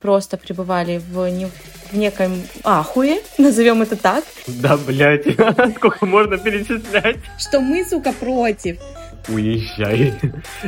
[0.00, 4.24] просто пребывали в, не, в неком ахуе, назовем это так.
[4.46, 5.24] Да, блядь,
[5.76, 7.16] сколько можно перечислять?
[7.38, 8.78] Что мы, сука, против.
[9.28, 10.14] Уезжай.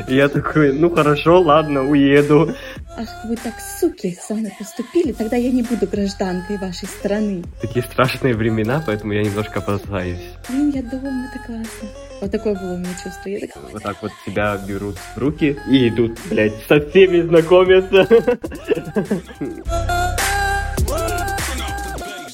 [0.09, 2.55] Я такой, ну хорошо, ладно, уеду.
[2.97, 7.45] Ах, вы так, суки, со мной поступили, тогда я не буду гражданкой вашей страны.
[7.61, 10.19] Такие страшные времена, поэтому я немножко опасаюсь.
[10.49, 11.89] Блин, я дома, это классно.
[12.21, 13.29] Вот такое было у меня чувство.
[13.29, 13.57] Я так...
[13.73, 18.09] Вот так вот тебя берут в руки и идут, блядь, со всеми знакомятся.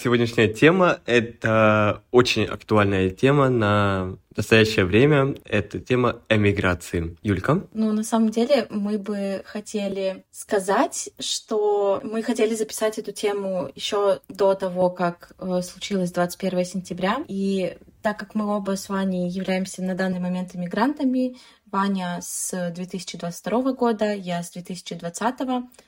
[0.00, 5.34] Сегодняшняя тема– это очень актуальная тема на настоящее время.
[5.44, 7.16] Это тема эмиграции.
[7.22, 7.66] Юлька?
[7.72, 14.20] Ну, на самом деле, мы бы хотели сказать, что мы хотели записать эту тему еще
[14.28, 17.24] до того, как э, случилось 21 сентября.
[17.28, 21.36] И так как мы оба с Ваней являемся на данный момент иммигрантами,
[21.72, 25.38] Ваня с 2022 года, я с 2020.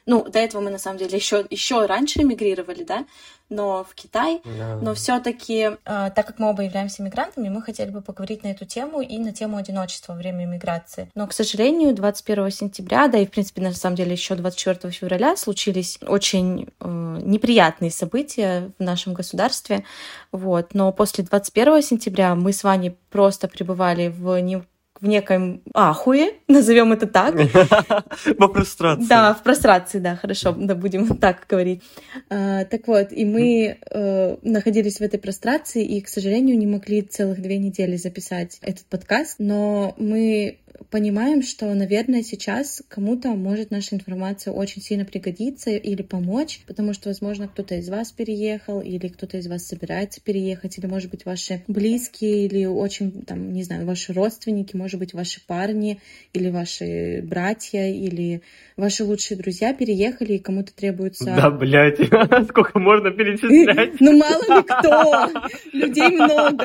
[0.07, 3.05] Ну, до этого мы на самом деле еще, еще раньше эмигрировали, да,
[3.51, 4.41] но в Китай.
[4.45, 4.81] Yeah.
[4.81, 8.65] Но все-таки, э, так как мы оба являемся мигрантами, мы хотели бы поговорить на эту
[8.65, 11.11] тему и на тему одиночества во время иммиграции.
[11.15, 15.37] Но, к сожалению, 21 сентября, да и, в принципе, на самом деле еще 24 февраля
[15.37, 19.85] случились очень э, неприятные события в нашем государстве.
[20.33, 20.73] Вот.
[20.73, 24.63] Но после 21 сентября мы с Ваней просто пребывали в не
[25.01, 27.35] в неком ахуе, назовем это так.
[28.39, 29.07] Во прострации.
[29.07, 31.83] Да, в прострации, да, хорошо, да, будем так говорить.
[32.31, 37.03] А, так вот, и мы э, находились в этой прострации и, к сожалению, не могли
[37.03, 40.59] целых две недели записать этот подкаст, но мы
[40.91, 47.09] понимаем, что, наверное, сейчас кому-то может наша информация очень сильно пригодиться или помочь, потому что,
[47.09, 51.63] возможно, кто-то из вас переехал, или кто-то из вас собирается переехать, или, может быть, ваши
[51.69, 56.01] близкие, или очень, там, не знаю, ваши родственники, может быть, ваши парни,
[56.33, 58.43] или ваши братья, или
[58.77, 61.25] ваши лучшие друзья переехали, и кому-то требуется...
[61.25, 61.99] Да, блядь,
[62.49, 64.01] сколько можно перечислять?
[64.01, 65.51] Ну, мало ли кто!
[65.73, 66.65] Людей много!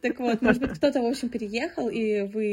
[0.00, 2.47] Так вот, может быть, кто-то, в общем, переехал, и вы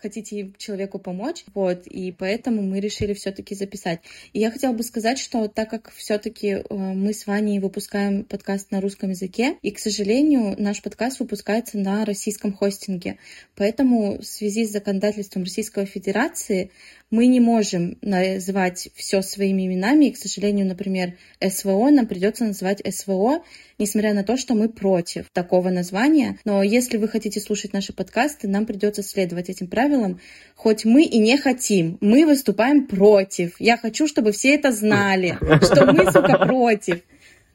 [0.00, 4.00] хотите человеку помочь, вот, и поэтому мы решили все-таки записать.
[4.32, 8.70] И я хотела бы сказать, что так как все-таки э, мы с Ваней выпускаем подкаст
[8.70, 13.18] на русском языке, и, к сожалению, наш подкаст выпускается на российском хостинге,
[13.56, 16.70] поэтому в связи с законодательством Российской Федерации
[17.10, 22.82] мы не можем называть все своими именами, и, к сожалению, например, СВО нам придется называть
[22.94, 23.42] СВО,
[23.78, 26.38] несмотря на то, что мы против такого названия.
[26.44, 30.20] Но если вы хотите слушать наши подкасты, нам придется следовать этим правилам,
[30.54, 31.96] хоть мы и не хотим.
[32.00, 33.56] Мы выступаем против.
[33.58, 37.00] Я хочу, чтобы все это знали, что мы, сука, против.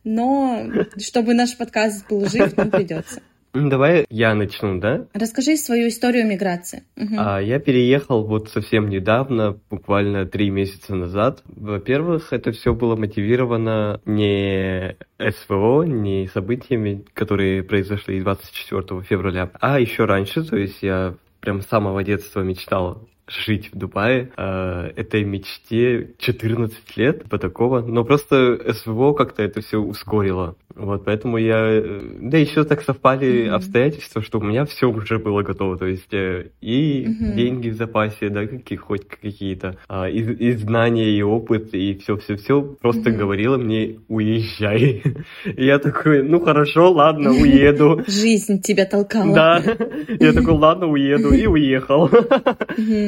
[0.03, 3.21] Но чтобы наш подкаст был жив, нам придется.
[3.53, 5.05] Давай я начну, да?
[5.13, 6.83] Расскажи свою историю миграции.
[6.97, 7.15] Угу.
[7.17, 11.43] А, я переехал вот совсем недавно, буквально три месяца назад.
[11.45, 20.05] Во-первых, это все было мотивировано не СВО, не событиями, которые произошли 24 февраля, а еще
[20.05, 24.31] раньше, то есть я прям с самого детства мечтал жить в Дубае.
[24.37, 27.81] Э, этой мечте 14 лет по такого.
[27.81, 30.55] Но просто СВО как-то это все ускорило.
[30.75, 31.59] Вот, поэтому я...
[31.59, 33.49] Э, да еще так совпали mm-hmm.
[33.49, 35.77] обстоятельства, что у меня все уже было готово.
[35.77, 37.35] То есть э, и mm-hmm.
[37.35, 42.61] деньги в запасе, да, какие, хоть какие-то, а, и, и знания, и опыт, и все-все-все
[42.81, 43.17] просто mm-hmm.
[43.17, 45.03] говорила мне «уезжай».
[45.45, 48.03] И я такой, ну хорошо, ладно, уеду.
[48.07, 49.33] Жизнь тебя толкала.
[49.33, 49.63] Да.
[50.19, 51.33] Я такой, ладно, уеду.
[51.33, 52.09] И уехал.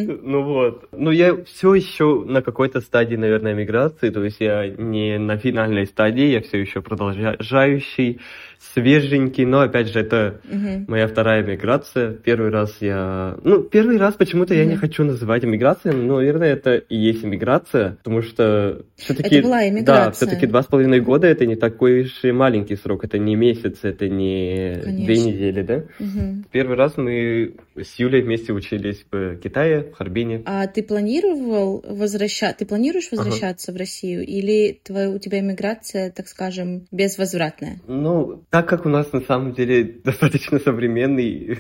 [0.06, 0.88] Ну вот.
[0.92, 5.86] Ну я все еще на какой-то стадии, наверное, миграции, то есть я не на финальной
[5.86, 8.19] стадии, я все еще продолжаю окружающий,
[8.60, 10.86] свеженький, но опять же это угу.
[10.88, 12.13] моя вторая миграция.
[12.13, 14.60] Первый раз я, ну первый раз почему-то угу.
[14.60, 19.48] я не хочу называть иммиграцией, но наверное это и есть иммиграция, потому что все-таки это
[19.48, 20.06] была иммиграция.
[20.06, 23.36] да, все-таки два с половиной года это не такой уж и маленький срок, это не
[23.36, 25.06] месяц, это не Конечно.
[25.06, 25.75] две недели, да.
[26.00, 26.44] Угу.
[26.52, 30.42] Первый раз мы с Юлей вместе учились в Китае, в Харбине.
[30.46, 33.78] А ты планировал возвращаться, ты планируешь возвращаться ага.
[33.78, 37.78] в Россию или твоя, у тебя иммиграция, так скажем, безвозвратная?
[37.88, 41.60] Ну, так как у нас на самом деле достаточно современный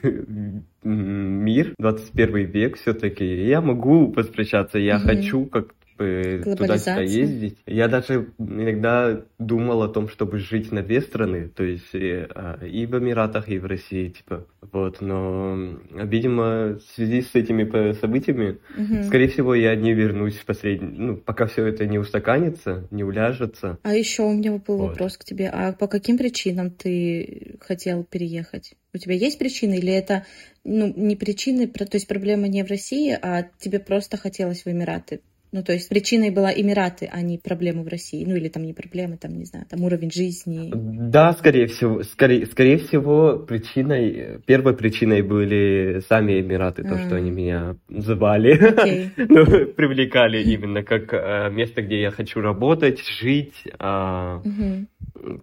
[0.81, 5.05] мир, 21 век все-таки, я могу возвращаться, я угу.
[5.05, 7.57] хочу как туда-сюда ездить.
[7.65, 12.59] Я даже иногда думал о том, чтобы жить на две страны, то есть и, а,
[12.65, 14.45] и в Эмиратах, и в России, типа.
[14.71, 19.03] Вот, но, видимо, в связи с этими событиями, угу.
[19.03, 23.77] скорее всего, я не вернусь в последний, ну, пока все это не устаканится, не уляжется.
[23.83, 24.87] А еще у меня был вот.
[24.89, 25.49] вопрос к тебе.
[25.49, 28.73] А по каким причинам ты хотел переехать?
[28.93, 30.25] У тебя есть причины или это
[30.63, 35.21] ну, не причины, то есть проблема не в России, а тебе просто хотелось в Эмираты
[35.55, 38.25] ну, то есть причиной была Эмираты, а не проблемы в России.
[38.27, 40.69] Ну, или там не проблемы, там, не знаю, там уровень жизни.
[40.73, 42.03] Да, скорее всего.
[42.03, 47.19] Скорее, скорее всего, причиной, первой причиной были сами Эмираты, то, что а.
[47.19, 49.11] они меня звали, okay.
[49.17, 54.41] ну, привлекали именно как э, место, где я хочу работать, жить, а,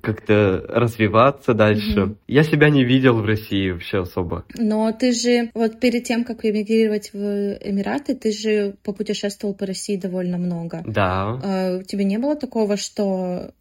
[0.03, 2.17] как-то развиваться дальше.
[2.29, 4.45] Я себя не видел в России вообще особо.
[4.59, 9.97] Но ты же, вот перед тем, как эмигрировать в Эмираты, ты же попутешествовал по России
[10.03, 10.83] довольно много.
[10.87, 11.41] Да.
[11.43, 13.53] А, у тебя не было такого, что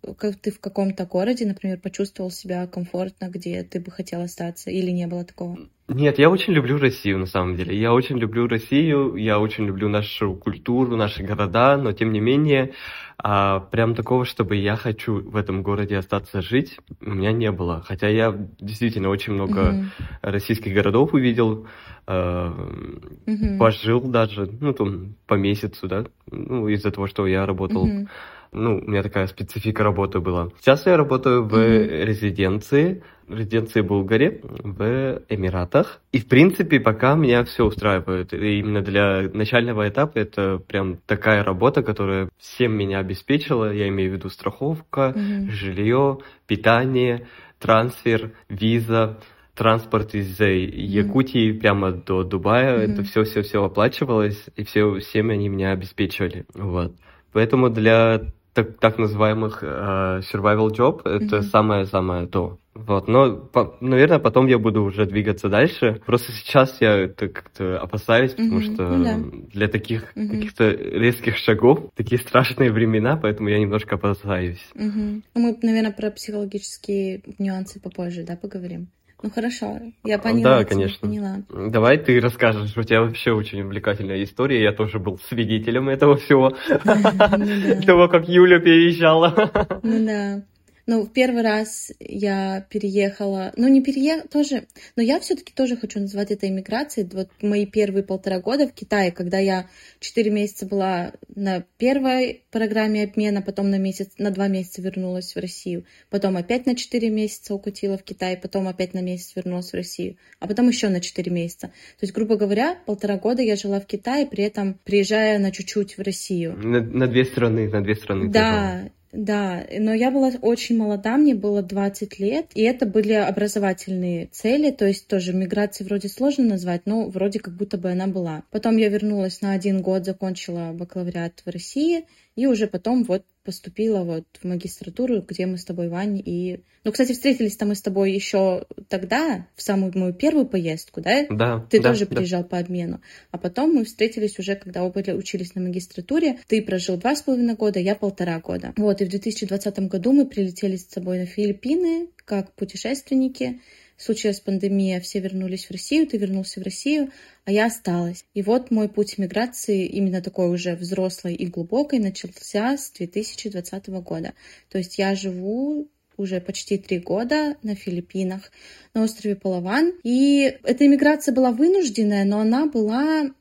[0.41, 5.07] ты в каком-то городе, например, почувствовал себя комфортно, где ты бы хотел остаться, или не
[5.07, 5.57] было такого?
[5.93, 7.77] Нет, я очень люблю Россию, на самом деле.
[7.77, 12.73] Я очень люблю Россию, я очень люблю нашу культуру, наши города, но тем не менее,
[13.17, 17.83] а, прям такого, чтобы я хочу в этом городе остаться жить, у меня не было.
[17.85, 19.89] Хотя я действительно очень много mm-hmm.
[20.21, 21.67] российских городов увидел,
[22.07, 23.57] э, mm-hmm.
[23.57, 28.07] пожил даже, ну, там, по месяцу, да, ну, из-за того, что я работал mm-hmm
[28.53, 30.49] ну, у меня такая специфика работы была.
[30.59, 32.05] Сейчас я работаю в mm-hmm.
[32.05, 36.01] резиденции, резиденции Булгари в Эмиратах.
[36.11, 38.33] И, в принципе, пока меня все устраивает.
[38.33, 43.73] И именно для начального этапа это прям такая работа, которая всем меня обеспечила.
[43.73, 45.49] Я имею в виду страховка, mm-hmm.
[45.51, 46.17] жилье,
[46.47, 47.27] питание,
[47.59, 49.19] трансфер, виза
[49.55, 51.59] транспорт из Якутии mm-hmm.
[51.59, 52.93] прямо до Дубая, mm-hmm.
[52.93, 56.45] это все все все оплачивалось, и все всем они меня обеспечивали.
[56.53, 56.95] Вот.
[57.33, 58.21] Поэтому для
[58.53, 61.41] так, так называемых э, survival job, это mm-hmm.
[61.43, 62.57] самое-самое то.
[62.87, 66.01] Вот, но, по, наверное, потом я буду уже двигаться дальше.
[66.05, 68.73] Просто сейчас я это как-то опасаюсь, потому mm-hmm.
[68.73, 69.19] что ну, да.
[69.53, 70.29] для таких mm-hmm.
[70.29, 74.61] каких-то резких шагов такие страшные времена, поэтому я немножко опасаюсь.
[74.75, 75.21] Mm-hmm.
[75.35, 78.87] Мы, наверное, про психологические нюансы попозже, да, поговорим.
[79.23, 80.59] Ну хорошо, я поняла.
[80.59, 81.07] Да, конечно.
[81.07, 81.43] Поняла.
[81.49, 86.55] Давай ты расскажешь, у тебя вообще очень увлекательная история, я тоже был свидетелем этого всего,
[86.85, 89.79] ну того, как Юля переезжала.
[89.83, 90.43] Ну да.
[90.85, 95.99] Ну, в первый раз я переехала, ну, не переехала, тоже, но я все-таки тоже хочу
[95.99, 97.07] назвать это иммиграцией.
[97.11, 99.67] Вот мои первые полтора года в Китае, когда я
[99.99, 105.39] четыре месяца была на первой программе обмена, потом на месяц, на два месяца вернулась в
[105.39, 109.75] Россию, потом опять на четыре месяца укатила в Китай, потом опять на месяц вернулась в
[109.75, 111.67] Россию, а потом еще на четыре месяца.
[111.67, 115.97] То есть, грубо говоря, полтора года я жила в Китае, при этом приезжая на чуть-чуть
[115.97, 116.57] в Россию.
[116.57, 118.29] На, на две страны, на две страны.
[118.29, 124.27] Да, да, но я была очень молода, мне было 20 лет, и это были образовательные
[124.27, 128.43] цели, то есть тоже миграции вроде сложно назвать, но вроде как будто бы она была.
[128.51, 132.05] Потом я вернулась на один год, закончила бакалавриат в России,
[132.35, 136.63] и уже потом вот поступила вот в магистратуру, где мы с тобой, Вань, и...
[136.83, 141.25] Ну, кстати, встретились-то мы с тобой еще тогда, в самую мою первую поездку, да?
[141.29, 141.67] Да.
[141.69, 142.47] Ты да, тоже приезжал да.
[142.47, 143.01] по обмену.
[143.31, 146.39] А потом мы встретились уже, когда оба учились на магистратуре.
[146.47, 148.73] Ты прожил два с половиной года, я полтора года.
[148.77, 153.59] Вот, и в 2020 году мы прилетели с тобой на Филиппины, как путешественники
[154.01, 157.11] случилась пандемия, все вернулись в Россию, ты вернулся в Россию,
[157.45, 158.25] а я осталась.
[158.33, 164.33] И вот мой путь миграции, именно такой уже взрослой и глубокой, начался с 2020 года.
[164.69, 168.51] То есть я живу уже почти три года на Филиппинах,
[168.93, 169.93] на острове Палаван.
[170.03, 173.31] И эта иммиграция была вынужденная, но она была,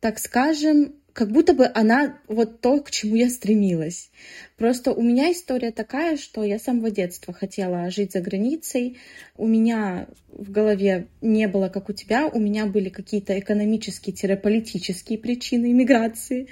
[0.00, 4.10] так скажем, как будто бы она вот то, к чему я стремилась.
[4.58, 8.98] Просто у меня история такая, что я с самого детства хотела жить за границей.
[9.38, 15.72] У меня в голове не было, как у тебя, у меня были какие-то экономические-политические причины
[15.72, 16.48] иммиграции.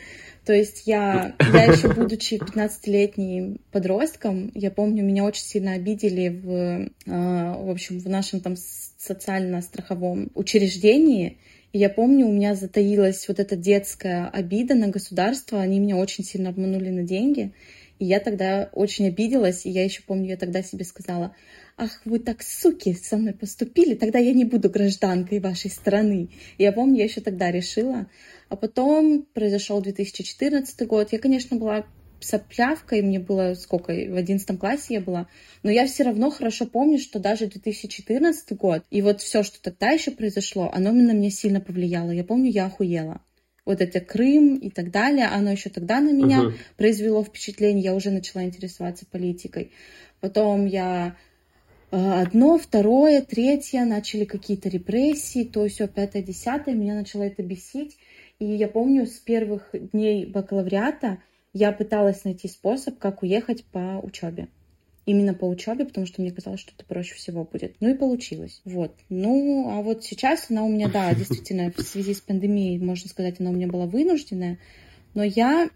[0.46, 6.90] То есть я, я еще будучи 15-летним подростком, я помню, меня очень сильно обидели в,
[7.06, 11.36] а, в общем, в нашем там социально-страховом учреждении.
[11.76, 15.60] Я помню, у меня затаилась вот эта детская обида на государство.
[15.60, 17.52] Они меня очень сильно обманули на деньги.
[17.98, 21.34] И я тогда очень обиделась, и я еще помню, я тогда себе сказала,
[21.76, 26.28] ах, вы так, суки, со мной поступили, тогда я не буду гражданкой вашей страны.
[26.58, 28.06] И я помню, я еще тогда решила.
[28.48, 31.12] А потом произошел 2014 год.
[31.12, 31.86] Я, конечно, была
[32.24, 35.28] соплявкой, мне было сколько, в одиннадцатом классе я была,
[35.62, 39.90] но я все равно хорошо помню, что даже 2014 год, и вот все, что тогда
[39.90, 42.10] еще произошло, оно на меня сильно повлияло.
[42.10, 43.20] Я помню, я охуела.
[43.64, 46.52] Вот это Крым и так далее, оно еще тогда на меня uh-huh.
[46.76, 49.72] произвело впечатление, я уже начала интересоваться политикой.
[50.20, 51.16] Потом я
[51.90, 57.96] э, одно, второе, третье, начали какие-то репрессии, то все, пятое, десятое, меня начало это бесить.
[58.38, 61.18] И я помню, с первых дней бакалавриата
[61.54, 64.48] я пыталась найти способ, как уехать по учебе.
[65.06, 67.76] Именно по учебе, потому что мне казалось, что это проще всего будет.
[67.80, 68.60] Ну и получилось.
[68.64, 68.94] Вот.
[69.08, 73.38] Ну, а вот сейчас она у меня, да, действительно, в связи с пандемией, можно сказать,
[73.38, 74.58] она у меня была вынужденная.
[75.14, 75.70] Но я,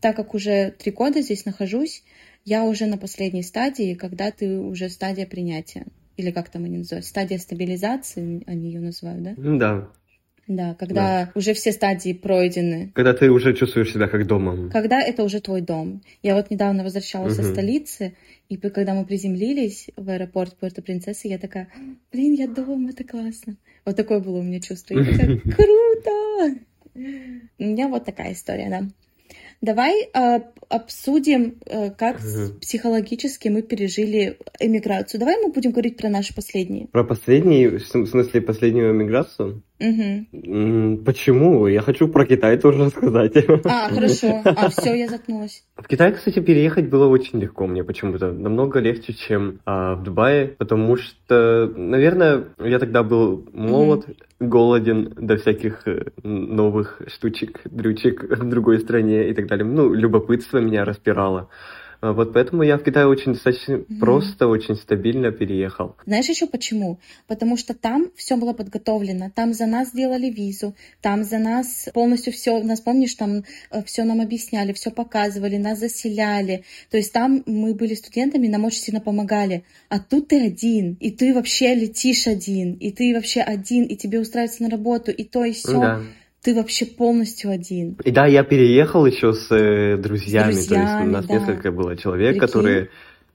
[0.00, 2.04] так как уже три года здесь нахожусь,
[2.44, 5.86] я уже на последней стадии, когда ты уже стадия принятия.
[6.16, 7.06] Или как там они называют?
[7.06, 9.34] Стадия стабилизации, они ее называют, да?
[9.36, 9.88] Да.
[10.46, 11.32] Да, когда да.
[11.34, 12.92] уже все стадии пройдены.
[12.94, 14.70] Когда ты уже чувствуешь себя как дома.
[14.70, 16.02] Когда это уже твой дом.
[16.22, 17.42] Я вот недавно возвращалась угу.
[17.42, 18.14] со столицы,
[18.48, 21.68] и когда мы приземлились в аэропорт Пуэрто-Принцессы, я такая,
[22.12, 23.56] блин, я дома, это классно.
[23.84, 24.94] Вот такое было у меня чувство.
[24.98, 26.60] Я такая, круто!
[26.94, 28.88] У меня вот такая история, да.
[29.60, 32.58] Давай э, обсудим, э, как угу.
[32.60, 35.18] психологически мы пережили эмиграцию.
[35.18, 36.88] Давай мы будем говорить про наши последние.
[36.88, 39.62] Про последние, в смысле последнюю эмиграцию?
[39.80, 40.98] Угу.
[41.04, 41.66] Почему?
[41.66, 43.32] Я хочу про Китай тоже рассказать.
[43.64, 44.40] А, хорошо.
[44.44, 45.64] А, все, я заткнулась.
[45.76, 48.30] В Китай, кстати, переехать было очень легко мне почему-то.
[48.30, 54.48] Намного легче, чем а, в Дубае, потому что, наверное, я тогда был молод, угу.
[54.48, 59.64] голоден до всяких э, новых штучек, дрючек в другой стране и так далее.
[59.64, 61.48] Ну, любопытство меня распирало.
[62.00, 63.98] А, вот поэтому я в Китай очень достаточно mm-hmm.
[63.98, 65.96] просто, очень стабильно переехал.
[66.06, 66.98] Знаешь еще почему?
[67.26, 72.32] Потому что там все было подготовлено, там за нас сделали визу, там за нас полностью
[72.32, 76.64] все, нас помнишь, там э, все нам объясняли, все показывали, нас заселяли.
[76.90, 79.64] То есть там мы были студентами, нам очень сильно помогали.
[79.88, 84.20] А тут ты один, и ты вообще летишь один, и ты вообще один, и тебе
[84.20, 85.80] устраиваться на работу, и то, и все.
[85.80, 86.02] Да
[86.44, 87.96] ты вообще полностью один.
[88.04, 91.34] И да, я переехал еще с э, друзьями, с друзьями, то есть у нас да.
[91.34, 92.46] несколько было человек, Прикинь.
[92.46, 92.90] которые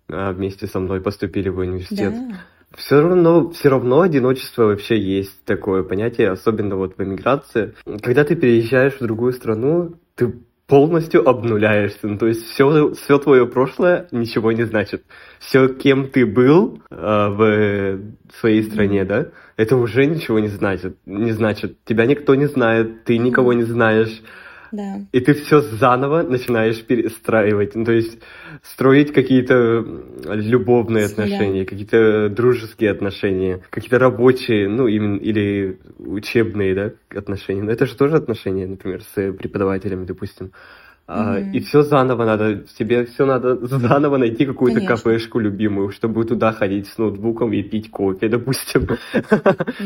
[0.08, 2.14] э, вместе со мной поступили в университет.
[2.14, 2.42] Да.
[2.78, 7.74] Все равно, все равно одиночество вообще есть такое понятие, особенно вот в эмиграции.
[8.04, 10.36] Когда ты переезжаешь в другую страну, ты
[10.70, 12.08] полностью обнуляешься.
[12.08, 15.04] Ну, то есть все, все твое прошлое ничего не значит.
[15.40, 18.00] Все, кем ты был э, в
[18.40, 20.96] своей стране, да, это уже ничего не значит.
[21.06, 21.84] Не значит.
[21.84, 24.22] Тебя никто не знает, ты никого не знаешь.
[24.72, 25.02] Да.
[25.12, 27.76] И ты все заново начинаешь перестраивать.
[27.76, 28.20] Ну, то есть
[28.64, 29.86] строить какие-то
[30.26, 37.64] любовные С отношения, какие-то дружеские отношения, какие-то рабочие, ну, именно, или учебные, да, отношения.
[37.64, 40.52] Но это же тоже отношения, например, с преподавателями, допустим.
[41.10, 41.52] Mm-hmm.
[41.54, 44.96] И все заново надо, тебе все надо заново найти какую-то Конечно.
[44.96, 48.88] кафешку любимую, чтобы туда ходить с ноутбуком и пить кофе, допустим.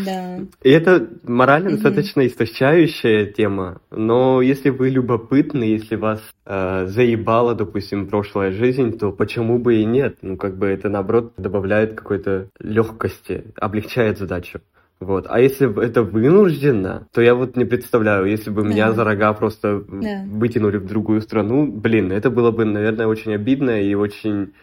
[0.05, 0.39] Да.
[0.63, 1.71] И это морально mm-hmm.
[1.73, 9.11] достаточно истощающая тема, но если вы любопытны, если вас э, заебала, допустим, прошлая жизнь, то
[9.11, 10.17] почему бы и нет?
[10.21, 14.59] Ну, как бы это, наоборот, добавляет какой-то легкости, облегчает задачу.
[15.03, 15.25] Вот.
[15.29, 18.67] А если это вынужденно, то я вот не представляю, если бы да.
[18.67, 20.24] меня за рога просто да.
[20.27, 24.53] вытянули в другую страну, блин, это было бы, наверное, очень обидно и очень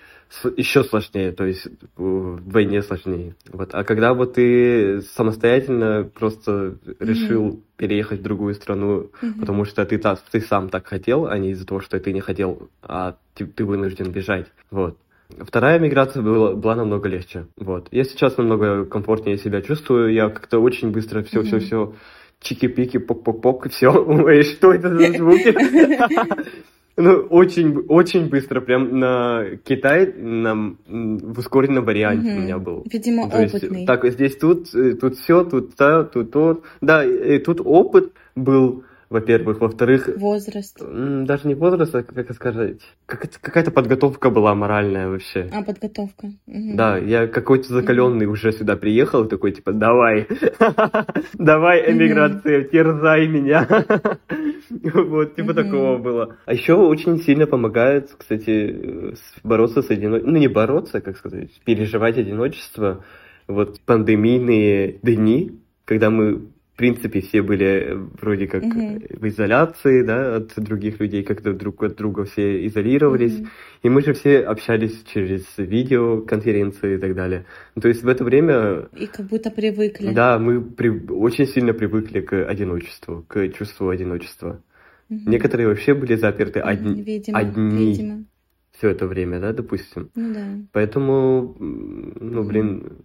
[0.57, 1.67] еще сложнее, то есть
[1.97, 3.35] вдвойне сложнее.
[3.53, 3.75] Вот.
[3.75, 7.63] А когда вот ты самостоятельно просто решил mm-hmm.
[7.77, 9.41] переехать в другую страну, mm-hmm.
[9.41, 12.71] потому что ты, ты сам так хотел, а не из-за того, что ты не хотел,
[12.83, 14.47] а ты, ты вынужден бежать.
[14.71, 14.97] Вот.
[15.39, 17.47] Вторая миграция была, была намного легче.
[17.57, 17.89] Вот.
[17.91, 20.13] Я сейчас намного комфортнее себя чувствую.
[20.13, 21.95] Я как-то очень быстро все, все, все
[22.41, 23.89] чики-пики, пок-пок-пок, все.
[24.07, 25.55] Ой, что это за звуки?
[26.97, 32.85] Ну, очень, очень быстро, прям на Китай, на, в ускоренном варианте у меня был.
[32.93, 33.79] Видимо, То опытный.
[33.79, 36.63] Есть, так, здесь тут, э, тут все, тут то, тут то.
[36.83, 39.61] Да, и тут опыт был во-первых.
[39.61, 40.09] Во-вторых...
[40.17, 40.79] Возраст.
[40.81, 42.81] Даже не возраст, а как сказать...
[43.07, 45.51] Какая-то подготовка была моральная вообще.
[45.53, 46.29] А, подготовка.
[46.47, 46.77] Угу.
[46.77, 48.35] Да, я какой-то закаленный угу.
[48.35, 50.29] уже сюда приехал, такой, типа, давай,
[51.35, 53.67] давай, эмиграция, терзай меня.
[54.71, 56.37] Вот, типа такого было.
[56.47, 60.33] А еще очень сильно помогает, кстати, бороться с одиночеством.
[60.33, 63.05] Ну, не бороться, как сказать, переживать одиночество.
[63.49, 66.51] Вот пандемийные дни, когда мы
[66.81, 69.03] принципе, все были вроде как угу.
[69.11, 73.39] в изоляции, да, от других людей, как-то друг от друга все изолировались.
[73.39, 73.49] Угу.
[73.83, 77.45] И мы же все общались через видеоконференции и так далее.
[77.81, 78.89] То есть в это время...
[78.97, 80.15] И как будто привыкли.
[80.15, 80.89] Да, мы при...
[80.89, 84.63] очень сильно привыкли к одиночеству, к чувству одиночества.
[85.11, 85.21] Угу.
[85.27, 88.25] Некоторые вообще были заперты одни, видимо, одни видимо.
[88.79, 90.09] все это время, да, допустим.
[90.15, 90.47] Ну да.
[90.73, 93.05] Поэтому, ну, блин,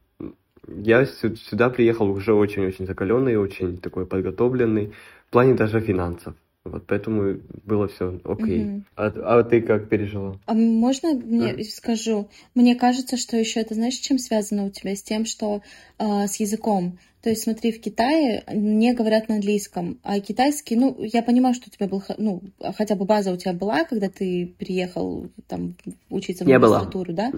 [0.68, 4.94] я сюда приехал уже очень-очень закаленный, очень такой подготовленный,
[5.28, 6.36] в плане даже финансов.
[6.66, 8.66] Вот поэтому было все окей.
[8.66, 8.84] Угу.
[8.96, 10.40] А, а ты как пережила?
[10.48, 11.64] А можно мне а?
[11.64, 12.28] скажу?
[12.56, 14.96] Мне кажется, что еще это знаешь, чем связано у тебя?
[14.96, 15.62] С тем, что
[16.00, 16.98] э, с языком.
[17.26, 21.70] То есть, смотри, в Китае не говорят на английском, а китайский, ну, я понимаю, что
[21.70, 22.44] у тебя был, ну,
[22.78, 25.74] хотя бы база у тебя была, когда ты приехал там
[26.12, 27.32] учиться в магистратуру, да?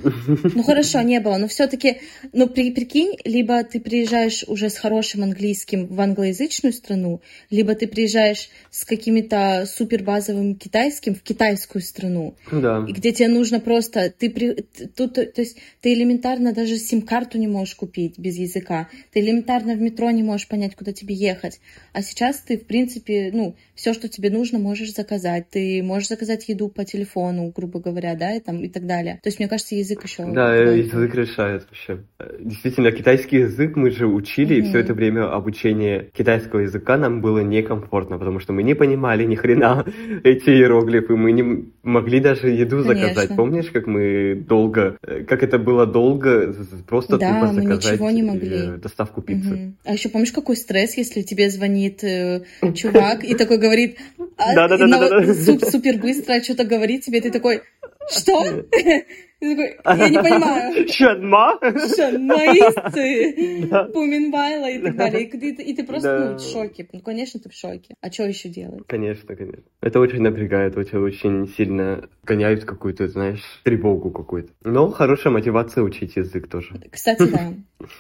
[0.55, 2.01] Ну, хорошо, не было, но все-таки,
[2.33, 7.87] ну, при, прикинь, либо ты приезжаешь уже с хорошим английским в англоязычную страну, либо ты
[7.87, 12.81] приезжаешь с какими-то супер базовым китайским в китайскую страну, да.
[12.81, 14.65] где тебе нужно просто, ты при,
[14.97, 19.81] тут, то есть ты элементарно даже сим-карту не можешь купить без языка, ты элементарно в
[19.81, 21.59] метро не можешь понять, куда тебе ехать.
[21.93, 25.49] А сейчас ты, в принципе, ну, все, что тебе нужно, можешь заказать.
[25.49, 29.19] Ты можешь заказать еду по телефону, грубо говоря, да, и, там, и так далее.
[29.23, 30.25] То есть, мне кажется, язык еще...
[30.25, 32.03] Да, язык решает вообще.
[32.39, 34.59] Действительно, китайский язык мы же учили, mm-hmm.
[34.59, 39.23] и все это время обучения китайского языка нам было некомфортно, потому что мы не понимали
[39.25, 39.85] ни хрена
[40.23, 43.07] эти иероглифы, мы не могли даже еду Конечно.
[43.07, 43.35] заказать.
[43.35, 46.53] Помнишь, как мы долго, как это было долго,
[46.87, 48.57] просто да, тупо заказать ничего не могли.
[48.57, 49.53] Э, доставку пиццы.
[49.53, 49.66] Угу.
[49.83, 52.43] А еще помнишь, какой стресс, если тебе звонит э,
[52.75, 53.97] чувак и такой говорит,
[54.37, 54.67] а, да,
[55.71, 57.61] супер быстро что-то говорит тебе, ты такой,
[58.09, 58.65] что?
[59.39, 60.87] Ты такой, я не понимаю.
[60.89, 61.59] Шанма?
[61.95, 65.23] Шанмаисты, Пуминбайла и так далее.
[65.23, 66.87] И ты, и ты просто ну, в шоке.
[66.91, 67.93] Ну, конечно, ты в шоке.
[68.01, 68.81] А что еще делать?
[68.87, 69.63] Конечно, конечно.
[69.81, 74.51] Это очень напрягает, очень, очень сильно гоняют какую-то, знаешь, тревогу какую-то.
[74.63, 76.81] Но хорошая мотивация учить язык тоже.
[76.91, 77.53] Кстати, да.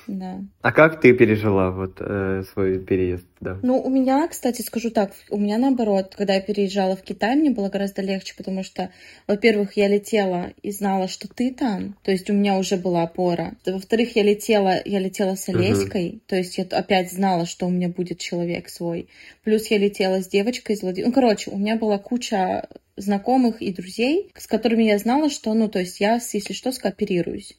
[0.07, 0.41] да.
[0.61, 3.27] А как ты пережила вот э, свой переезд?
[3.39, 3.59] Да.
[3.61, 7.51] Ну, у меня, кстати, скажу так, у меня наоборот, когда я переезжала в Китай, мне
[7.51, 8.91] было гораздо легче, потому что,
[9.27, 13.55] во-первых, я летела и знала, что ты там, то есть у меня уже была опора.
[13.65, 16.19] Во-вторых, я летела, я летела с Олеськой, uh-huh.
[16.27, 19.07] то есть я опять знала, что у меня будет человек свой.
[19.43, 21.09] Плюс я летела с девочкой из Владимира.
[21.09, 25.69] Ну, короче, у меня была куча знакомых и друзей, с которыми я знала, что, ну,
[25.69, 27.55] то есть я, если что, скооперируюсь.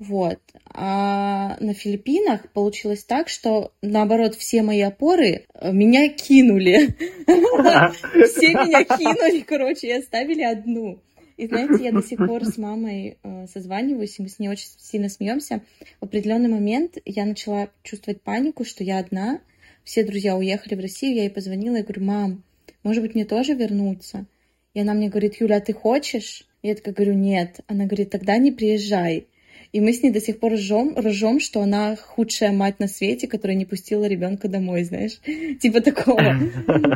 [0.00, 0.38] Вот.
[0.64, 6.88] А на Филиппинах получилось так, что наоборот все мои опоры э, меня кинули.
[7.26, 11.00] Все меня кинули, короче, и оставили одну.
[11.40, 14.68] И знаете, я до сих пор с мамой э, созваниваюсь, и мы с ней очень
[14.76, 15.62] сильно смеемся.
[15.98, 19.40] В определенный момент я начала чувствовать панику, что я одна,
[19.82, 22.44] все друзья уехали в Россию, я ей позвонила и говорю, мам,
[22.82, 24.26] может быть, мне тоже вернуться?
[24.74, 26.46] И она мне говорит, Юля, а ты хочешь?
[26.62, 27.60] Я такая говорю, нет.
[27.68, 29.26] Она говорит, тогда не приезжай.
[29.72, 33.28] И мы с ней до сих пор ржем, ржем, что она худшая мать на свете,
[33.28, 35.20] которая не пустила ребенка домой, знаешь,
[35.60, 36.20] типа такого.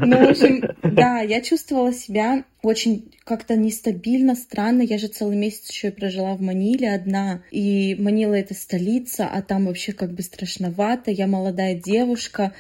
[0.07, 4.83] Ну, в общем, да, я чувствовала себя очень как-то нестабильно, странно.
[4.83, 7.43] Я же целый месяц еще и прожила в Маниле одна.
[7.51, 11.11] И Манила— это столица, а там вообще как бы страшновато.
[11.11, 12.53] Я молодая девушка,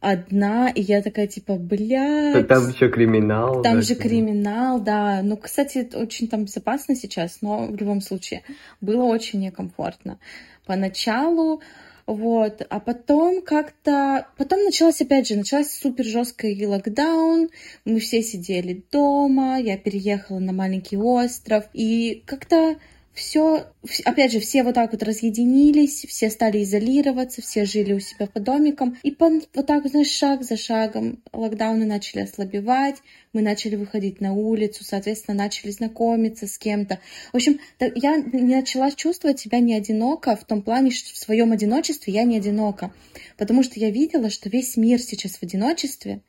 [0.00, 2.48] одна, и я такая, типа, блядь.
[2.48, 3.62] Там еще криминал.
[3.62, 5.22] Там да, же криминал, да.
[5.22, 8.42] Ну, кстати, очень там безопасно сейчас, но в любом случае
[8.80, 10.18] было очень некомфортно.
[10.64, 11.60] Поначалу,
[12.06, 17.48] вот, а потом как-то, потом началась опять же, началась супер жесткий локдаун,
[17.84, 22.76] мы все сидели дома, я переехала на маленький остров, и как-то
[23.16, 23.66] все,
[24.04, 28.40] опять же, все вот так вот разъединились, все стали изолироваться, все жили у себя по
[28.40, 28.98] домикам.
[29.02, 32.96] И по, вот так, знаешь, шаг за шагом локдауны начали ослабевать,
[33.32, 37.00] мы начали выходить на улицу, соответственно, начали знакомиться с кем-то.
[37.32, 42.12] В общем, я начала чувствовать себя не одиноко в том плане, что в своем одиночестве
[42.12, 42.92] я не одинока.
[43.38, 46.20] Потому что я видела, что весь мир сейчас в одиночестве,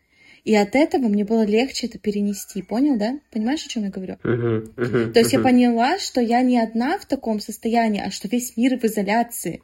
[0.47, 2.61] И от этого мне было легче это перенести.
[2.61, 3.19] Понял, да?
[3.31, 4.15] Понимаешь, о чем я говорю?
[4.15, 8.79] То есть я поняла, что я не одна в таком состоянии, а что весь мир
[8.79, 9.61] в изоляции.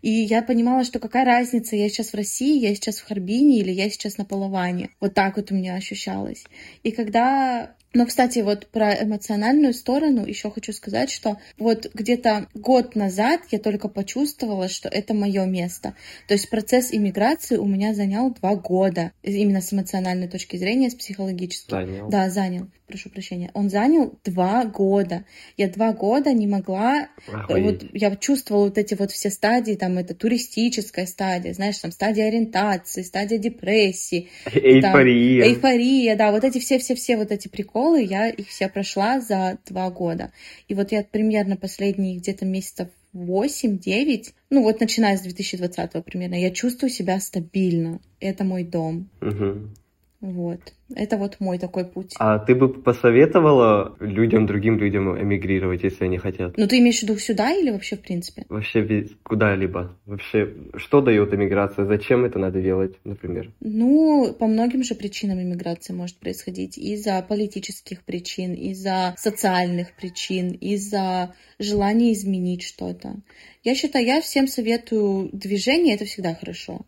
[0.00, 3.72] И я понимала, что какая разница, я сейчас в России, я сейчас в Харбине или
[3.72, 4.90] я сейчас на Половане.
[5.00, 6.44] Вот так вот у меня ощущалось.
[6.84, 7.74] И когда...
[7.94, 13.58] Но, кстати, вот про эмоциональную сторону еще хочу сказать, что вот где-то год назад я
[13.58, 15.94] только почувствовала, что это мое место.
[16.26, 19.12] То есть процесс иммиграции у меня занял два года.
[19.22, 21.86] Именно с эмоциональной точки зрения, с психологической.
[21.86, 22.08] Занял.
[22.08, 22.68] Да, занял.
[22.86, 23.50] Прошу прощения.
[23.54, 25.24] Он занял два года.
[25.56, 27.64] Я два года не могла Охуеть.
[27.64, 32.26] вот я чувствовала вот эти вот все стадии, там это туристическая стадия, знаешь, там стадия
[32.26, 35.44] ориентации, стадия депрессии, Эйфория.
[35.46, 40.32] эйфория, да, вот эти все-все-все вот эти приколы, я их все прошла за два года.
[40.68, 46.50] И вот я примерно последние где-то месяцев 8-9, ну вот начиная с 2020 примерно, я
[46.50, 48.00] чувствую себя стабильно.
[48.20, 49.10] Это мой дом.
[49.20, 49.74] Мгм.
[50.22, 50.60] Вот.
[50.94, 52.14] Это вот мой такой путь.
[52.20, 56.56] А ты бы посоветовала людям, другим людям эмигрировать, если они хотят?
[56.56, 58.46] Ну, ты имеешь в виду сюда или вообще в принципе?
[58.48, 59.98] Вообще куда-либо.
[60.06, 61.86] Вообще, что дает эмиграция?
[61.86, 63.50] Зачем это надо делать, например?
[63.58, 66.78] Ну, по многим же причинам иммиграция может происходить.
[66.78, 73.16] Из-за политических причин, из-за социальных причин, из-за желания изменить что-то.
[73.64, 76.82] Я считаю, я всем советую движение, это всегда хорошо.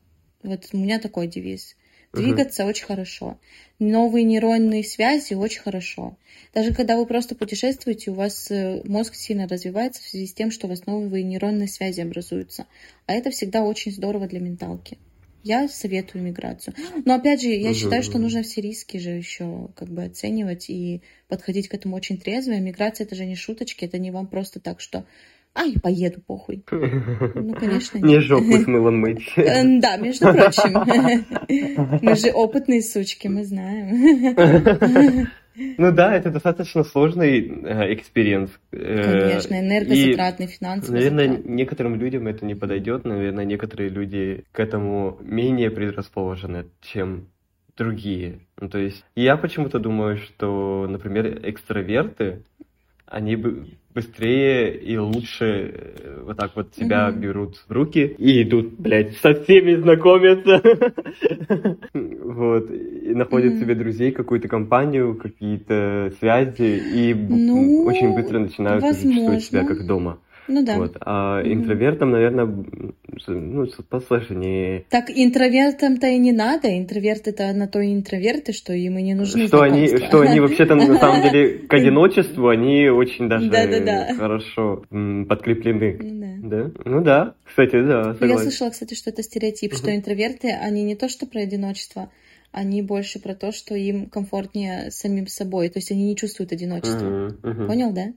[0.44, 1.74] Вот у меня такой девиз.
[2.22, 3.38] Двигаться очень хорошо.
[3.78, 6.16] Новые нейронные связи очень хорошо.
[6.54, 10.50] Даже когда вы просто путешествуете, у вас э, мозг сильно развивается в связи с тем,
[10.50, 12.66] что у вас новые нейронные связи образуются.
[13.06, 14.98] А это всегда очень здорово для менталки.
[15.42, 16.74] Я советую миграцию.
[17.04, 20.70] Но опять же, я Мгм, считаю, что нужно все риски же еще как бы оценивать
[20.70, 22.52] и подходить к этому очень трезво.
[22.52, 25.04] Миграция это же не шуточки, это не вам просто так, что
[25.54, 26.64] ай, поеду, похуй.
[26.70, 28.22] Ну, конечно, Не нет.
[28.22, 29.32] жопу с мылом мыть.
[29.36, 31.98] Да, между прочим.
[32.02, 35.28] Мы же опытные сучки, мы знаем.
[35.56, 38.50] Ну да, это достаточно сложный э, experience.
[38.72, 43.04] Э, Конечно, энергозатратный, финансово Наверное, некоторым людям это не подойдет.
[43.04, 47.28] Наверное, некоторые люди к этому менее предрасположены, чем
[47.76, 48.40] другие.
[48.60, 52.42] Ну, то есть я почему-то думаю, что, например, экстраверты,
[53.06, 57.20] они бы быстрее и лучше э, вот так вот себя Мгм.
[57.20, 60.60] берут в руки и идут, блядь, со всеми знакомятся.
[61.94, 62.70] Вот.
[62.70, 69.64] И находят себе друзей, какую-то компанию, какие-то связи и Ну, очень быстро начинают чувствовать себя
[69.64, 70.18] как дома.
[70.48, 70.76] Ну да.
[70.76, 70.96] Вот.
[71.00, 72.64] А интровертам, наверное,
[73.32, 74.84] ну, посложнее.
[74.90, 76.76] Так интровертам-то и не надо.
[76.78, 80.74] Интроверты-то на то и интроверты, что им и не нужны Что они, что они вообще-то
[80.74, 83.50] на самом деле к одиночеству, они очень даже
[84.16, 84.84] хорошо
[85.28, 85.98] подкреплены.
[86.00, 86.70] Ну да.
[86.84, 91.08] Ну да, кстати, да, Я слышала, кстати, что это стереотип, что интроверты, они не то
[91.08, 92.10] что про одиночество,
[92.52, 95.68] они больше про то, что им комфортнее самим собой.
[95.68, 97.34] То есть они не чувствуют одиночества.
[97.42, 98.12] Понял, да?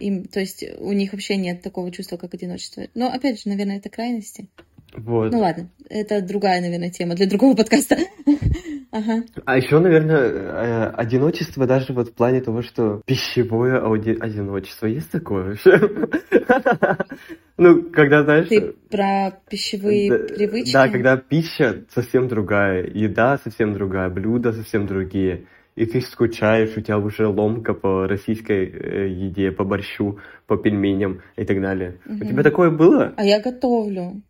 [0.00, 2.86] Им, то есть у них вообще нет такого чувства, как одиночество.
[2.94, 4.48] Но опять же, наверное, это крайности.
[4.96, 5.32] Вот.
[5.32, 7.96] Ну ладно, это другая, наверное, тема для другого подкаста.
[8.92, 9.22] Ага.
[9.44, 14.86] А еще, наверное, э, одиночество даже вот в плане того, что пищевое ауди- одиночество.
[14.86, 15.78] Есть такое вообще?
[17.56, 18.48] Ну, когда, знаешь...
[18.48, 20.72] Ты про пищевые привычки?
[20.72, 25.46] Да, когда пища совсем другая, еда совсем другая, блюда совсем другие.
[25.80, 31.22] И ты скучаешь, у тебя уже ломка по российской э, еде, по борщу, по пельменям
[31.36, 32.00] и так далее.
[32.04, 32.26] У Мгм.
[32.26, 33.14] тебя такое было?
[33.16, 34.20] А я готовлю.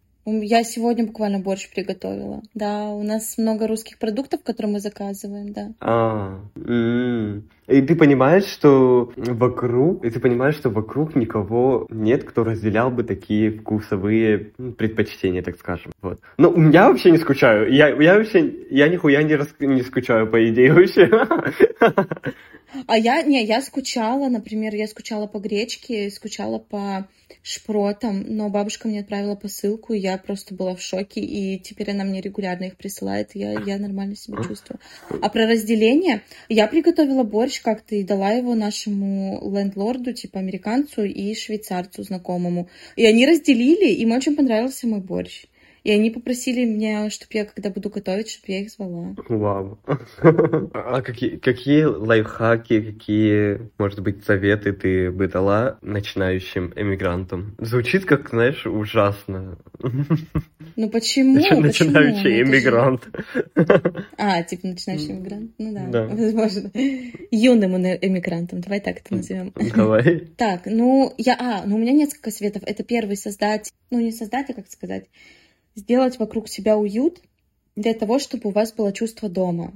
[0.42, 2.42] Я сегодня буквально борщ приготовила.
[2.54, 5.72] Да, у нас много русских продуктов, которые мы заказываем, да.
[5.80, 7.48] А, м.
[7.66, 13.04] и ты понимаешь, что вокруг, и ты понимаешь, что вокруг никого нет, кто разделял бы
[13.04, 15.92] такие вкусовые предпочтения, так скажем.
[16.02, 16.20] Вот.
[16.38, 17.72] Но я вообще не скучаю.
[17.72, 21.08] Я, я вообще, я нихуя не, рас- не скучаю по идее вообще.
[22.86, 27.08] А я, не, я скучала, например, я скучала по гречке, скучала по
[27.42, 32.04] шпротам, но бабушка мне отправила посылку, и я просто была в шоке, и теперь она
[32.04, 34.78] мне регулярно их присылает, и я, я нормально себя чувствую.
[35.22, 41.34] А про разделение, я приготовила борщ как-то и дала его нашему лендлорду, типа американцу и
[41.34, 42.68] швейцарцу знакомому.
[42.96, 45.46] И они разделили, им очень понравился мой борщ.
[45.82, 49.14] И они попросили меня, чтобы я, когда буду готовить, чтобы я их звала.
[49.28, 49.78] Вау.
[50.72, 57.54] А какие, какие лайфхаки, какие, может быть, советы ты бы дала начинающим эмигрантам?
[57.58, 59.58] Звучит как, знаешь, ужасно.
[60.76, 61.36] Ну почему?
[61.36, 61.60] Начи- Почему?
[61.62, 63.08] Начинающий эмигрант.
[64.16, 65.52] А, типа начинающий иммигрант?
[65.58, 66.70] Ну да, возможно.
[67.30, 69.52] Юным эмигрантом, давай так это назовем.
[69.74, 70.20] Давай.
[70.36, 72.62] Так, ну, я, а, ну у меня несколько советов.
[72.66, 75.06] Это первый, создать, ну не создать, а как сказать,
[75.74, 77.20] сделать вокруг себя уют
[77.76, 79.72] для того, чтобы у вас было чувство дома.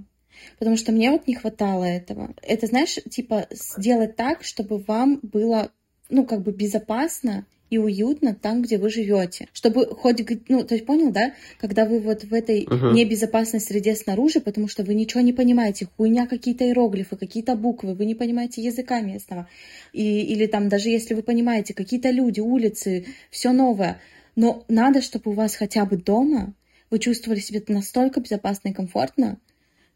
[0.58, 2.34] Потому что мне вот не хватало этого.
[2.42, 5.70] Это, знаешь, типа сделать так, чтобы вам было,
[6.10, 9.48] ну, как бы безопасно и уютно там, где вы живете.
[9.52, 12.92] Чтобы хоть, ну, то есть понял, да, когда вы вот в этой uh-huh.
[12.92, 18.04] небезопасной среде снаружи, потому что вы ничего не понимаете, хуйня какие-то иероглифы, какие-то буквы, вы
[18.04, 19.48] не понимаете языка местного,
[19.92, 24.00] и, или там даже если вы понимаете, какие-то люди, улицы, все новое,
[24.36, 26.54] но надо, чтобы у вас хотя бы дома
[26.90, 29.38] вы чувствовали себя настолько безопасно и комфортно,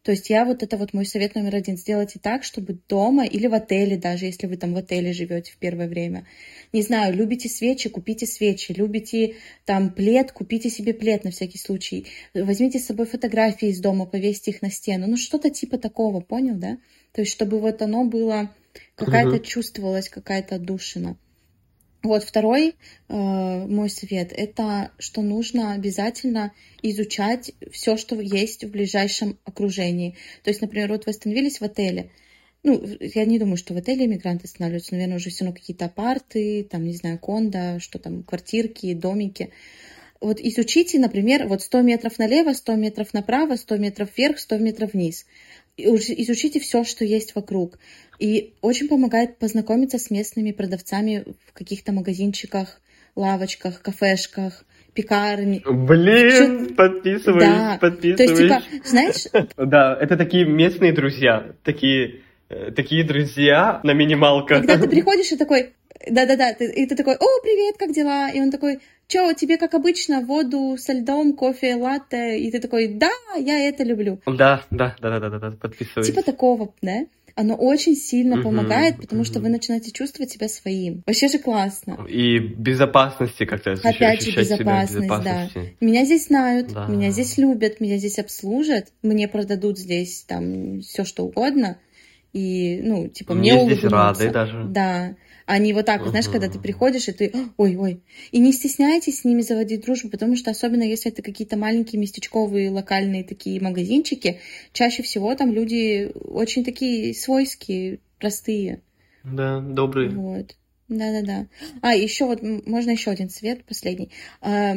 [0.02, 1.76] то есть я вот это вот мой совет номер один.
[1.76, 5.58] Сделайте так, чтобы дома или в отеле, даже если вы там в отеле живете в
[5.58, 6.26] первое время.
[6.72, 8.72] Не знаю, любите свечи, купите свечи.
[8.72, 9.34] Любите
[9.66, 12.06] там плед, купите себе плед на всякий случай.
[12.32, 15.08] Возьмите с собой фотографии из дома, повесьте их на стену.
[15.08, 16.78] Ну что-то типа такого, понял, да?
[17.12, 18.54] То есть чтобы вот оно было,
[18.94, 19.44] какая-то угу.
[19.44, 21.18] чувствовалась какая-то отдушина.
[22.02, 22.74] Вот второй
[23.08, 30.16] э, мой совет это, что нужно обязательно изучать все, что есть в ближайшем окружении.
[30.44, 32.10] То есть, например, вот вы остановились в отеле.
[32.62, 36.64] Ну, я не думаю, что в отеле иммигранты останавливаются, наверное, уже все равно какие-то апарты,
[36.64, 39.50] там, не знаю, кондо, что там, квартирки, домики.
[40.20, 44.92] Вот изучите, например, вот 100 метров налево, 100 метров направо, 100 метров вверх, 100 метров
[44.92, 45.26] вниз.
[45.78, 47.78] Изучите все, что есть вокруг.
[48.18, 52.80] И очень помогает познакомиться с местными продавцами в каких-то магазинчиках,
[53.14, 55.62] лавочках, кафешках, пекарни.
[55.64, 56.74] Блин, Чё...
[56.74, 57.78] подписываюсь, да.
[57.80, 58.16] подписываюсь.
[58.16, 59.48] То есть, типа, знаешь...
[59.56, 64.58] Да, это такие местные друзья, такие, э, такие друзья на минималках.
[64.58, 65.74] Когда ты приходишь и такой,
[66.06, 68.30] да-да-да, и ты такой, о, привет, как дела?
[68.30, 72.38] И он такой, чё, тебе как обычно, воду со льдом, кофе, латте?
[72.38, 74.20] И ты такой, да, я это люблю.
[74.26, 76.06] Да, да, да-да-да, подписываюсь.
[76.06, 77.06] Типа такого, да?
[77.38, 79.26] оно очень сильно mm-hmm, помогает, потому mm-hmm.
[79.26, 81.04] что вы начинаете чувствовать себя своим.
[81.06, 82.04] Вообще же классно.
[82.08, 85.48] И безопасности как-то Опять же, безопасность, да.
[85.80, 86.86] Меня здесь знают, да.
[86.86, 91.78] меня здесь любят, меня здесь обслужат, мне продадут здесь там все что угодно.
[92.32, 94.64] И, ну, типа, мне, мне здесь рады даже.
[94.64, 95.14] Да
[95.48, 98.02] а не вот так, вот, знаешь, когда ты приходишь, и ты, ой-ой.
[98.32, 102.70] И не стесняйтесь с ними заводить дружбу, потому что особенно если это какие-то маленькие местечковые
[102.70, 104.40] локальные такие магазинчики,
[104.74, 108.82] чаще всего там люди очень такие свойские, простые.
[109.24, 110.10] Да, добрые.
[110.10, 110.54] Вот.
[110.88, 111.46] Да-да-да.
[111.80, 114.10] А, еще вот, можно еще один цвет, последний.
[114.42, 114.76] А,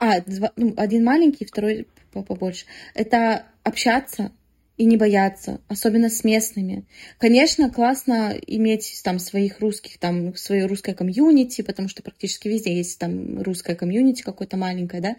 [0.00, 2.66] а два, ну, один маленький, второй побольше.
[2.94, 4.32] Это общаться
[4.78, 6.86] и не бояться, особенно с местными.
[7.18, 12.98] Конечно, классно иметь там своих русских, там свое русское комьюнити, потому что практически везде есть
[12.98, 15.16] там русское комьюнити какое-то маленькое, да.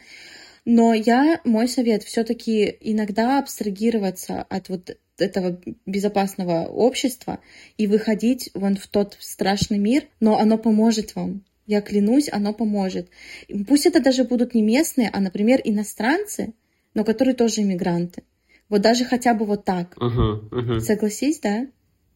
[0.64, 7.40] Но я, мой совет, все-таки иногда абстрагироваться от вот этого безопасного общества
[7.78, 11.44] и выходить вон в тот страшный мир, но оно поможет вам.
[11.68, 13.10] Я клянусь, оно поможет.
[13.68, 16.54] Пусть это даже будут не местные, а, например, иностранцы,
[16.94, 18.24] но которые тоже иммигранты.
[18.70, 19.96] Вот даже хотя бы вот так.
[19.98, 20.80] Uh-huh, uh-huh.
[20.80, 21.68] Согласись, да?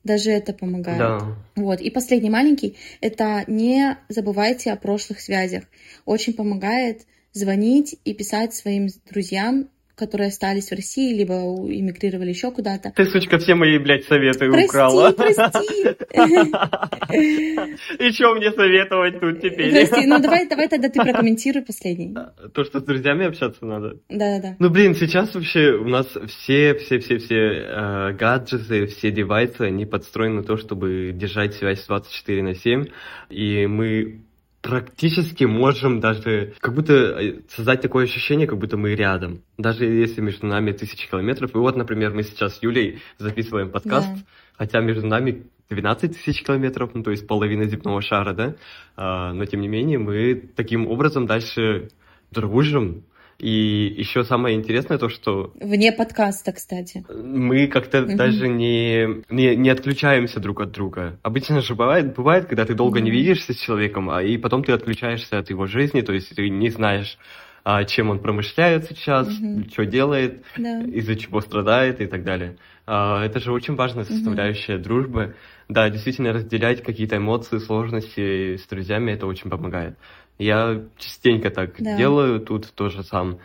[0.04, 1.00] Даже это помогает.
[1.00, 1.38] Да.
[1.56, 1.82] Вот.
[1.82, 5.64] И последний маленький— это не забывайте о прошлых связях.
[6.06, 12.92] Очень помогает звонить и писать своим друзьям которые остались в России, либо эмигрировали еще куда-то.
[12.96, 15.12] Ты, сучка, все мои, блядь, советы прости, украла.
[15.12, 15.96] Прости,
[18.00, 19.72] И что мне советовать тут теперь?
[19.72, 22.16] Прости, ну давай, давай тогда ты прокомментируй последний.
[22.54, 24.00] То, что с друзьями общаться надо?
[24.10, 24.56] Да-да-да.
[24.58, 29.86] Ну, блин, сейчас вообще у нас все, все, все, все э, гаджеты, все девайсы, они
[29.86, 32.86] подстроены на то, чтобы держать связь 24 на 7,
[33.30, 34.24] и мы
[34.64, 39.42] практически можем даже как будто э, создать такое ощущение, как будто мы рядом.
[39.58, 41.54] Даже если между нами тысячи километров.
[41.54, 44.22] И вот, например, мы сейчас с Юлей записываем подкаст, да.
[44.58, 48.56] хотя между нами 12 тысяч километров, ну то есть половина земного шара, да.
[48.96, 51.90] А, но тем не менее мы таким образом дальше
[52.32, 53.04] дружим,
[53.40, 55.52] и еще самое интересное то, что...
[55.60, 57.06] Вне подкаста, кстати.
[57.10, 58.16] Мы как-то угу.
[58.16, 61.20] даже не, не, не отключаемся друг от друга.
[61.24, 63.06] Обычно же бывает, бывает когда ты долго угу.
[63.06, 66.50] не видишься с человеком, а и потом ты отключаешься от его жизни, то есть ты
[66.50, 67.18] не знаешь,
[67.66, 69.64] а, чем он промышляет сейчас, угу.
[69.72, 70.82] что делает, да.
[70.82, 72.58] из-за чего страдает и так далее.
[72.86, 74.84] А, это же очень важная составляющая угу.
[74.84, 75.36] дружбы.
[75.70, 79.98] Да, действительно, разделять какие-то эмоции, сложности с друзьями, это очень помогает.
[80.38, 81.98] Я частенько так да.
[81.98, 83.40] делаю, тут тоже сам.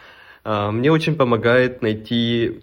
[0.45, 2.61] А, мне очень помогает найти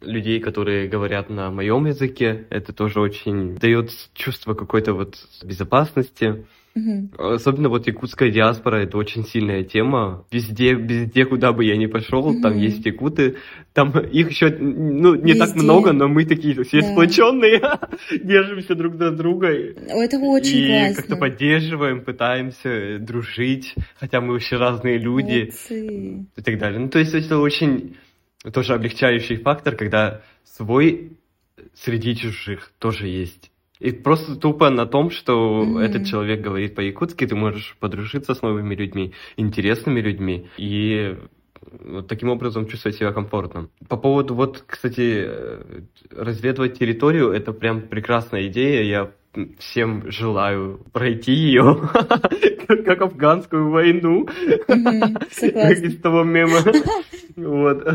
[0.00, 2.46] людей, которые говорят на моем языке.
[2.50, 6.46] Это тоже очень дает чувство какой-то вот безопасности.
[6.76, 7.32] Угу.
[7.32, 10.26] Особенно вот якутская диаспора это очень сильная тема.
[10.30, 12.42] Везде, везде, куда бы я ни пошел, угу.
[12.42, 13.36] там есть якуты.
[13.72, 15.46] Там их еще ну, не везде.
[15.46, 16.92] так много, но мы такие все да.
[16.92, 17.62] сплоченные,
[18.22, 19.48] держимся друг за друга.
[19.48, 20.96] Это очень и классно.
[20.96, 26.26] как-то поддерживаем, пытаемся дружить, хотя мы вообще разные люди Молодцы.
[26.36, 26.78] и так далее.
[26.78, 27.96] Ну, то есть это очень
[28.52, 31.12] тоже облегчающий фактор, когда свой
[31.74, 33.50] среди чужих тоже есть.
[33.78, 35.80] И просто тупо на том, что mm-hmm.
[35.80, 41.16] этот человек говорит по-якутски, ты можешь подружиться с новыми людьми, интересными людьми, и
[41.84, 43.68] вот таким образом чувствовать себя комфортно.
[43.88, 48.82] По поводу, вот, кстати, э, разведывать территорию, это прям прекрасная идея.
[48.82, 49.10] Я
[49.58, 51.80] всем желаю пройти ее,
[52.68, 54.26] как афганскую войну,
[54.66, 56.60] как из того мема.
[57.36, 57.86] Вот.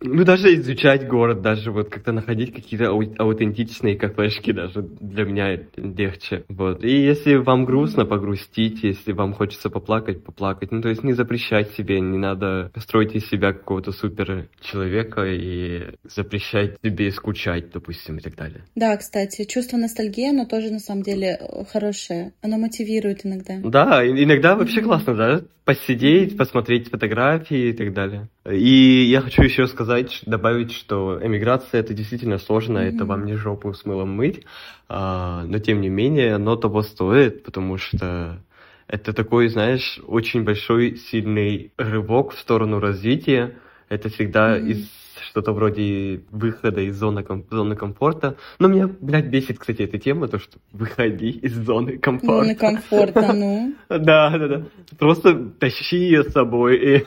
[0.00, 6.44] Ну, даже изучать город, даже вот как-то находить какие-то аутентичные кафешки, даже для меня легче.
[6.48, 6.82] Вот.
[6.82, 10.72] И если вам грустно, погрустить, если вам хочется поплакать, поплакать.
[10.72, 15.94] Ну, то есть не запрещать себе, не надо строить из себя какого-то супер человека и
[16.02, 18.64] запрещать себе скучать, допустим, и так далее.
[18.74, 22.32] Да, кстати, чувство ностальгии, оно тоже на самом деле э, хорошее.
[22.42, 23.58] Оно мотивирует иногда.
[23.62, 25.42] Да, иногда вообще классно, да?
[25.64, 28.28] Посидеть, посмотреть фотографии и так далее.
[28.50, 32.94] И я хочу еще сказать, добавить, что эмиграция это действительно сложно, mm-hmm.
[32.94, 34.44] это вам не жопу с мылом мыть,
[34.88, 38.40] а, но тем не менее оно того стоит, потому что
[38.86, 43.54] это такой, знаешь, очень большой, сильный рывок в сторону развития.
[43.90, 44.68] Это всегда mm-hmm.
[44.68, 44.97] из
[45.30, 48.36] что-то вроде выхода из зоны, ком- зоны комфорта.
[48.58, 52.44] Но меня, блядь, бесит, кстати, эта тема, то, что выходи из зоны комфорта.
[52.44, 53.74] Зоны комфорта, ну.
[53.88, 54.62] Да, да, да.
[54.98, 56.78] Просто тащи ее с собой.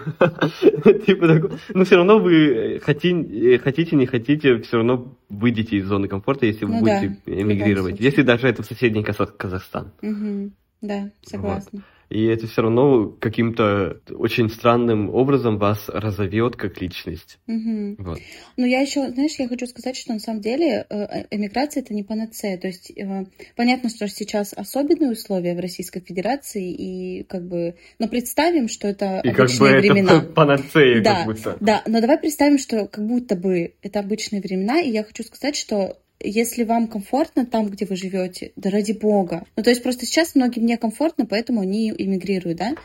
[1.06, 1.52] Типа такой.
[1.74, 6.74] Но все равно вы хотите, не хотите, все равно выйдете из зоны комфорта, если вы
[6.74, 8.00] ну будете эмигрировать.
[8.00, 9.92] Если даже это в соседний Казахстан.
[10.82, 17.40] Да, согласна и это все равно каким-то очень странным образом вас разовьет как личность.
[17.48, 17.96] Угу.
[18.00, 18.20] Вот.
[18.58, 21.94] Ну, я еще, знаешь, я хочу сказать, что на самом деле э, э, эмиграция это
[21.94, 22.58] не панацея.
[22.58, 28.10] То есть э, понятно, что сейчас особенные условия в Российской Федерации, и как бы, но
[28.10, 30.18] представим, что это и обычные как бы времена.
[30.18, 31.58] Это панацея, да, как будто.
[31.62, 35.56] Да, но давай представим, что как будто бы это обычные времена, и я хочу сказать,
[35.56, 39.46] что если вам комфортно там, где вы живете, да ради бога.
[39.56, 42.76] Ну, то есть просто сейчас многим некомфортно, поэтому они эмигрируют, да.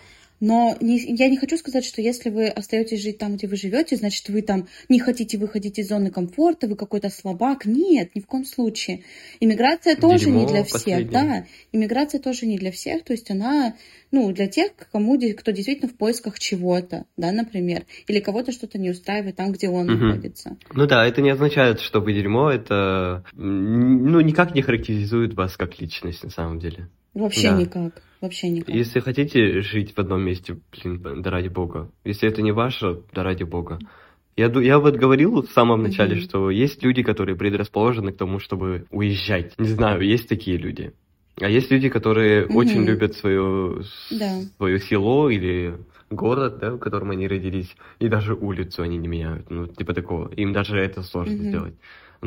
[0.40, 3.96] Но не, я не хочу сказать, что если вы остаетесь жить там, где вы живете,
[3.96, 7.64] значит, вы там не хотите выходить из зоны комфорта, вы какой-то слабак.
[7.64, 9.03] Нет, ни в коем случае.
[9.40, 11.11] Иммиграция тоже Дерьмо не для всех, последнее.
[11.11, 11.46] да.
[11.72, 13.75] Иммиграция тоже не для всех, то есть она,
[14.11, 18.90] ну, для тех, кому, кто действительно в поисках чего-то, да, например, или кого-то что-то не
[18.90, 20.05] устраивает там, где он угу.
[20.05, 20.57] находится.
[20.72, 25.81] Ну да, это не означает, что вы дерьмо, это, ну, никак не характеризует вас как
[25.81, 26.88] личность на самом деле.
[27.17, 27.57] Вообще да.
[27.57, 28.03] никак.
[28.21, 28.75] Вообще никак.
[28.75, 31.91] Если хотите жить в одном месте, блин, да ради бога.
[32.05, 33.79] Если это не ваше, да ради бога.
[34.37, 36.25] Я, я вот говорил в самом начале, mm-hmm.
[36.25, 39.55] что есть люди, которые предрасположены к тому, чтобы уезжать.
[39.59, 40.93] Не знаю, есть такие люди.
[41.41, 42.55] А есть люди, которые mm-hmm.
[42.55, 44.43] очень любят свое, да.
[44.59, 45.79] свое село или
[46.11, 49.49] город, да, в котором они родились, и даже улицу они не меняют.
[49.49, 50.29] Ну, типа такого.
[50.35, 51.49] Им даже это сложно mm-hmm.
[51.49, 51.75] сделать.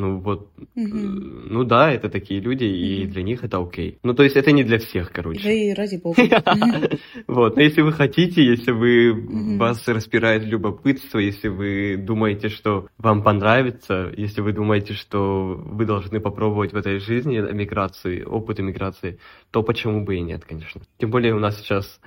[0.00, 0.96] Ну вот, угу.
[0.96, 3.98] ну да, это такие люди, и для них это окей.
[4.02, 5.42] Ну то есть это не для всех, короче.
[5.44, 6.16] Да и ради бога.
[7.26, 9.12] Вот, но если вы хотите, если вы
[9.58, 16.18] вас распирает любопытство, если вы думаете, что вам понравится, если вы думаете, что вы должны
[16.20, 19.18] попробовать в этой жизни эмиграции, опыт эмиграции,
[19.50, 20.80] то почему бы и нет, конечно.
[20.98, 22.00] Тем более у нас сейчас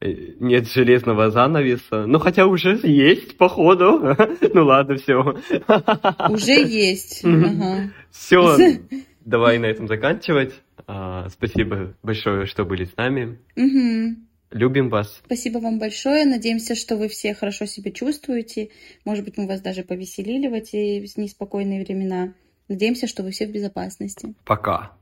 [0.00, 2.06] нет железного занавеса.
[2.06, 4.16] Ну, хотя уже есть, походу.
[4.54, 5.20] ну ладно, все.
[6.28, 7.24] уже есть.
[8.10, 8.56] Все,
[9.24, 10.54] давай на этом заканчивать.
[10.86, 13.38] А, спасибо большое, что были с нами.
[14.50, 15.20] Любим вас.
[15.24, 16.24] Спасибо вам большое.
[16.26, 18.70] Надеемся, что вы все хорошо себя чувствуете.
[19.04, 22.34] Может быть, мы вас даже повеселили в эти неспокойные времена.
[22.68, 24.34] Надеемся, что вы все в безопасности.
[24.44, 24.92] Пока.